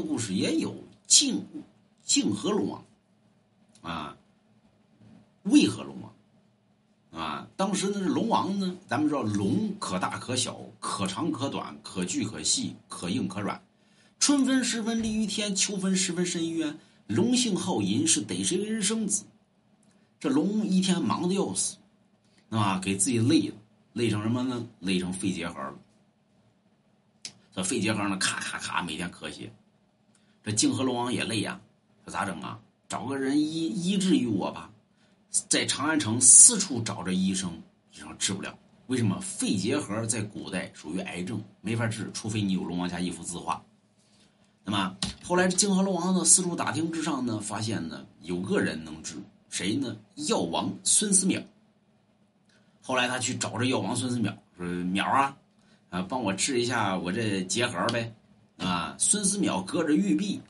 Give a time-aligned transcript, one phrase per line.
[0.00, 0.74] 故事也有
[1.06, 1.42] 泾
[2.04, 2.84] 泾河龙王，
[3.82, 4.16] 啊，
[5.44, 13.62] 渭河龙王，啊，当时呢，龙王呢，咱们知道龙可大可小，可长可短，可巨可细，可硬可软。
[14.18, 16.78] 春分时分立于天，秋分时分深于渊。
[17.06, 19.24] 龙性好淫，是逮谁人生子。
[20.20, 21.76] 这龙一天忙的要死，
[22.50, 23.54] 啊，给自己累了，
[23.94, 24.66] 累成什么呢？
[24.78, 25.74] 累成肺结核了。
[27.52, 29.50] 这肺结核呢，咔咔咔，每天咳血。
[30.42, 31.60] 这泾河龙王也累呀，
[32.04, 32.58] 说咋整啊？
[32.88, 34.70] 找个人医医治于我吧。
[35.48, 37.52] 在长安城四处找着医生，
[37.92, 38.56] 医生治不了。
[38.86, 39.20] 为什么？
[39.20, 43.62] 肺结核在古代属于癌症，没法治，除非你有龙王家一幅字画。
[44.64, 49.16] 那么后来泾河龙王呢，四处打听之上呢，发现呢有个人能治。
[49.48, 49.96] 谁呢？
[50.28, 51.42] 药王孙思邈。
[52.82, 55.36] 后来他去找这药王孙思邈，说：“淼啊，
[55.90, 58.12] 啊，帮我治一下我这结核呗。”
[58.60, 60.40] 啊，孙思邈隔着玉璧，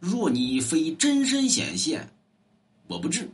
[0.00, 2.10] 若你非真身显现，
[2.86, 3.30] 我不治。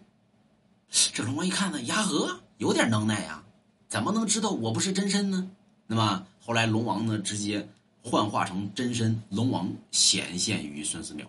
[0.91, 3.43] 这龙王一看呢，呀呵，有点能耐呀，
[3.89, 5.49] 怎么能知道我不是真身呢？
[5.87, 7.69] 那么后来龙王呢，直接
[8.03, 11.25] 幻化成真身，龙王显现于孙思邈。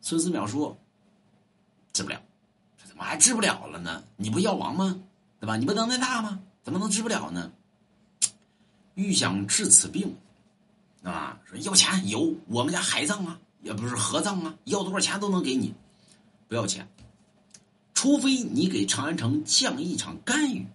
[0.00, 0.76] 孙思邈说
[1.92, 2.20] ：“治不了。”
[2.86, 4.02] 怎么还治不了了呢？
[4.16, 5.00] 你不药王吗？
[5.40, 5.56] 对吧？
[5.56, 6.40] 你不能耐大吗？
[6.62, 7.52] 怎么能治不了呢？
[8.94, 10.16] 欲想治此病，
[11.02, 15.74] 啊，说要钱有，我们家海葬啊，也不是合葬啊，要多少钱都能给你，
[16.48, 16.88] 不要钱，
[17.94, 20.66] 除非你给长安城降一场干雨。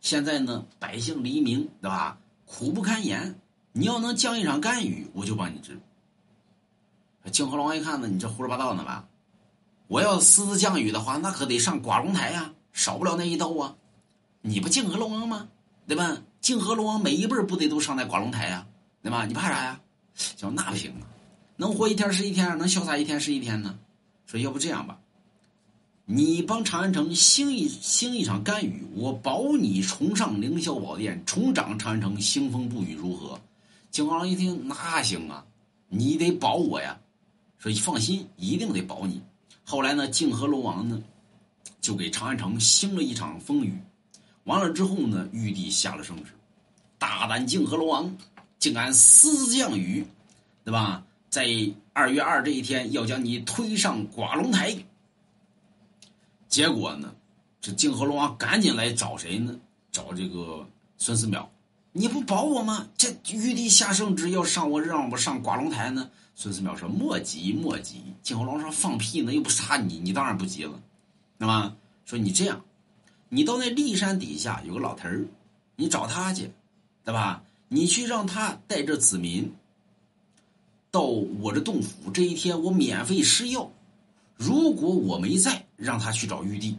[0.00, 2.18] 现在呢，百姓黎民，对吧？
[2.46, 3.40] 苦不堪言，
[3.72, 5.80] 你要能降一场干雨，我就帮你治。
[7.32, 9.06] 泾河龙王一看呢，你这胡说八道呢吧？
[9.88, 13.76] 我要私自降雨的话，那可得上寡龙台呀，少不了那一刀啊！
[14.40, 15.48] 你不泾河龙王吗？
[15.86, 16.18] 对吧？
[16.40, 18.66] 泾河龙王每一辈不得都上在寡龙台呀？
[19.04, 19.26] 对吧？
[19.26, 19.80] 你怕啥呀？
[20.34, 21.04] 叫那不行啊，
[21.56, 23.78] 能活一天是一天，能潇洒一天是一天呢。
[24.24, 24.98] 说要不这样吧，
[26.06, 33.38] 你帮长安城兴一兴一场干雨，我保你重上凌霄宝殿，重掌长安城，兴风不雨，如何？
[33.90, 35.44] 泾河王一听，那行啊，
[35.88, 36.98] 你得保我呀。
[37.58, 39.20] 说放心，一定得保你。
[39.64, 41.02] 后来呢，泾河龙王呢，
[41.82, 43.78] 就给长安城兴了一场风雨。
[44.44, 46.30] 完了之后呢，玉帝下了圣旨，
[46.98, 48.16] 大胆泾河龙王，
[48.64, 50.06] 竟敢私降雨，
[50.64, 51.04] 对吧？
[51.28, 51.46] 在
[51.92, 54.74] 二月二这一天，要将你推上寡龙台。
[56.48, 57.14] 结果呢，
[57.60, 59.54] 这泾河龙王赶紧来找谁呢？
[59.92, 60.66] 找这个
[60.96, 61.46] 孙思邈。
[61.92, 62.88] 你不保我吗？
[62.96, 66.08] 这玉帝下圣旨要上我，让我上寡龙台呢。
[66.34, 70.80] 孙思邈说：“莫急，莫急。”泾河龙王说：“放屁呢，又不杀你，你当然不急了。”
[71.36, 71.76] 那么
[72.06, 72.64] 说你这样，
[73.28, 75.26] 你到那骊山底下有个老头儿，
[75.76, 76.50] 你找他去，
[77.04, 77.42] 对吧？
[77.74, 79.52] 你去让他带着子民
[80.92, 83.68] 到我这洞府，这一天我免费施药。
[84.36, 86.78] 如果我没在，让他去找玉帝，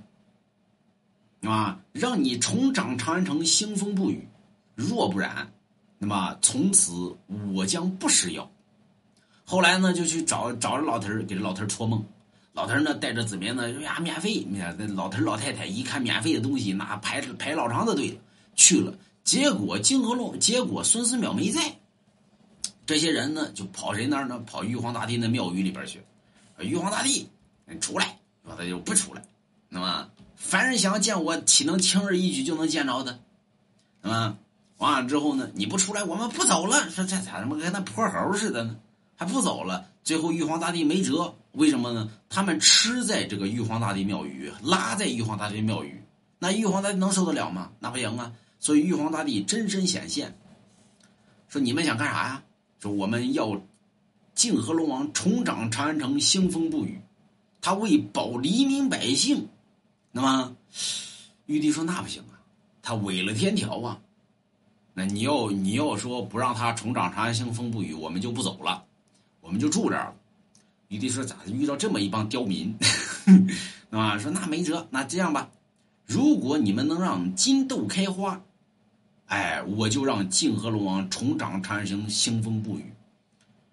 [1.42, 4.26] 啊，让你重掌长安城，兴风不雨。
[4.74, 5.52] 若不然，
[5.98, 7.14] 那么从此
[7.54, 8.50] 我将不施药。
[9.44, 12.02] 后来呢，就去找找着老头，给这老头儿托梦。
[12.54, 14.48] 老头呢，带着子民呢，呀，免费。
[14.50, 18.18] 那老头老太太一看免费的东西，那排排老长的队
[18.56, 18.98] 去了。
[19.26, 21.76] 结果泾河路，结果孙思邈没在。
[22.86, 24.40] 这些人呢，就跑谁那儿呢？
[24.46, 26.04] 跑玉皇大帝那庙宇里边去。
[26.60, 27.28] 玉皇大帝，
[27.66, 29.24] 你出来，他就不出来。
[29.68, 33.20] 那么，凡人想见我，岂能轻而易举就能见着的？
[34.02, 34.38] 那么，
[34.78, 36.90] 完了之后呢，你不出来，我们不走了。
[36.92, 38.78] 说这咋他妈跟那泼猴似的呢？
[39.16, 42.12] 还不走了，最后玉皇大帝没辙，为什么呢？
[42.30, 46.04] 他们吃在这个玉皇大帝庙宇，拉在玉皇大帝庙宇，
[46.38, 47.72] 那玉皇大帝能受得了吗？
[47.80, 48.32] 那不行啊！
[48.66, 50.36] 所以玉皇大帝真身显现，
[51.50, 52.44] 说你们想干啥呀？
[52.80, 53.62] 说我们要
[54.34, 57.00] 泾河龙王重掌长安城，兴风不雨，
[57.62, 59.48] 他为保黎民百姓。
[60.12, 60.58] 那么
[61.46, 62.42] 玉帝说那不行啊，
[62.82, 64.02] 他违了天条啊！
[64.96, 68.84] 那你要你要说不让他重掌长安，兴风不雨，我们就不走了。
[69.42, 70.16] 我们就住这儿了。
[70.88, 72.76] 玉帝说：“咋遇到这么一帮刁民？
[73.94, 75.52] 啊，说那没辙，那这样吧，
[76.04, 78.42] 如果你们能让金豆开花，
[79.28, 82.86] 哎，我就让泾河龙王重掌长安城，兴风不雨。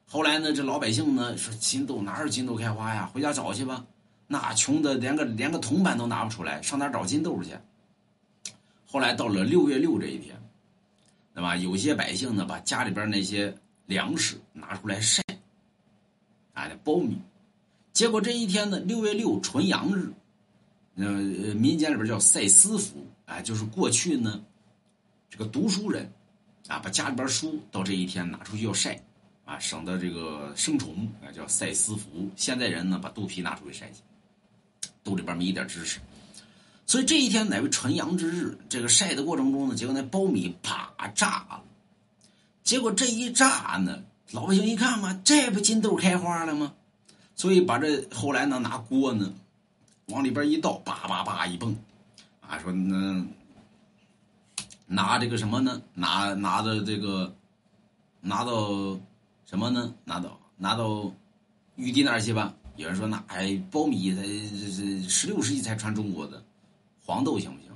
[0.07, 3.11] 后来呢，这老百姓呢说金豆哪有金豆开花呀？
[3.13, 3.85] 回家找去吧。
[4.27, 7.51] 那穷的连个连个铜板都拿不出来，上哪找金豆去？
[8.87, 10.35] 后来到了六月六这一天，
[11.35, 11.57] 对吧？
[11.57, 13.55] 有些百姓呢，把家里边那些
[13.87, 15.23] 粮食拿出来晒。”
[16.55, 17.17] 哎，苞米，
[17.95, 20.13] 结果这一天呢，六月六纯阳日，
[20.97, 24.43] 呃，民间里边叫赛私服，哎，就是过去呢，
[25.33, 26.13] 这个读书人，
[26.69, 29.03] 啊，把家里边书到这一天拿出去要晒，
[29.47, 32.29] 啊，省得这个生虫啊，叫赛斯福。
[32.37, 34.03] 现在人呢，把肚皮拿出去晒去，
[35.03, 36.01] 肚里边没一点知识。
[36.85, 41.63] 所以这一天乃为纯阳之日，这个晒的过程中呢，结果那苞米啪炸了。
[42.63, 44.03] 结果这一炸呢，
[44.33, 46.75] 老百姓一看嘛，这不金豆开花了吗？
[47.37, 49.33] 所以把这后来呢，拿锅呢，
[50.09, 51.75] 往里边一倒，叭叭叭一蹦，
[52.43, 53.25] 啊，说那
[54.93, 55.81] 拿这个什么呢？
[55.95, 57.35] 拿拿的这个
[58.21, 58.99] 拿到
[59.47, 59.95] 什么呢？
[60.05, 61.11] 拿到拿到
[61.77, 62.55] 玉帝那儿去吧。
[62.77, 66.43] 有人说那哎，苞米它这是十六世纪才传中国的。
[67.05, 67.71] 黄豆行不行？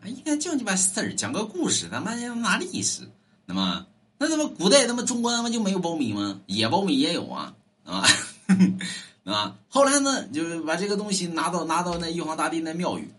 [0.00, 3.08] 啊，应该讲几把事儿，讲个故事，他妈要拿历史。
[3.46, 3.86] 那么，
[4.16, 6.40] 那他妈古代他妈中国他妈就没有苞米吗？
[6.46, 7.54] 野苞米也有啊，
[7.84, 8.04] 啊，
[9.24, 9.56] 啊。
[9.68, 13.10] 后来呢，就是把这个东西拿到拿到那玉皇大帝那庙宇，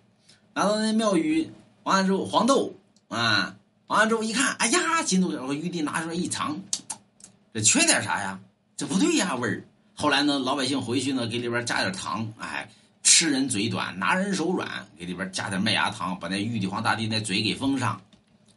[0.54, 1.52] 拿到那庙宇，
[1.84, 2.74] 完了之后黄豆
[3.12, 3.56] 啊，
[3.88, 6.60] 完了之后一看，哎呀，金豆角，玉帝拿出来一尝，
[7.54, 8.40] 这缺点啥呀？
[8.76, 9.64] 这不对呀，味儿。
[9.94, 12.68] 后来呢，老百姓回去呢，给里边加点糖，哎。
[13.04, 18.00] 吃人嘴短，拿人手软，给里边加点麦芽糖，把那玉帝皇大帝那嘴给封上，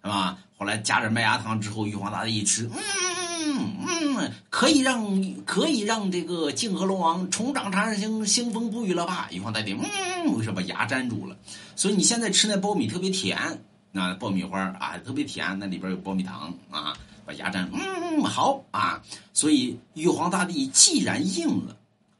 [0.03, 0.37] 是吧？
[0.59, 9.29] 后来加点麦芽糖之后，玉皇大帝一吃，嗯嗯嗯，可以让可以让这个泾河龙王重掌长生，兴风不雨了吧？
[9.33, 11.37] 玉皇大帝嗯，为什么把牙粘住了？
[11.75, 13.65] 所以你现在吃那苞米特别甜，
[13.96, 16.93] 那爆米花啊特别甜，那里边有爆米糖啊，
[17.25, 19.00] 把牙粘，嗯好啊。
[19.32, 21.76] 所以玉皇大帝既然应了。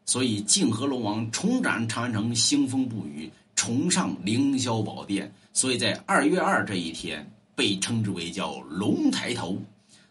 [0.07, 5.33] 所以，泾河龙王重掌长安城，兴风不雨，重上凌霄宝殿。
[5.53, 7.27] 所以在二月二这一天，
[7.57, 9.59] 被称之为叫龙抬头。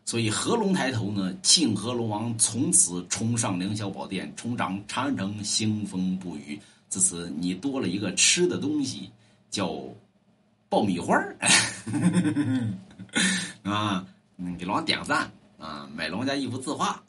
[0.04, 6.60] 所以合龙抬头呢，泾河龙王从此重上凌霄宝殿，重掌长安城，兴风不雨。
[6.90, 9.12] 自此，你多了一个吃的东西，
[9.52, 9.80] 叫
[10.74, 11.14] 爆米花
[13.62, 14.04] 啊，
[14.58, 15.30] 给龙王点个赞
[15.60, 17.00] 啊，买龙家一幅字画。